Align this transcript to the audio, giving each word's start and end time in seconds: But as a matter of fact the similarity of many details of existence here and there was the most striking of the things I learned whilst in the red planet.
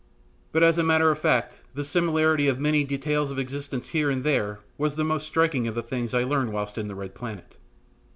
But 0.51 0.63
as 0.63 0.79
a 0.79 0.83
matter 0.83 1.11
of 1.11 1.19
fact 1.19 1.61
the 1.75 1.83
similarity 1.83 2.47
of 2.47 2.59
many 2.59 2.83
details 2.83 3.29
of 3.29 3.37
existence 3.37 3.89
here 3.89 4.09
and 4.09 4.23
there 4.23 4.57
was 4.75 4.95
the 4.95 5.03
most 5.03 5.27
striking 5.27 5.67
of 5.67 5.75
the 5.75 5.83
things 5.83 6.15
I 6.15 6.23
learned 6.23 6.51
whilst 6.53 6.79
in 6.79 6.87
the 6.87 6.95
red 6.95 7.13
planet. 7.13 7.57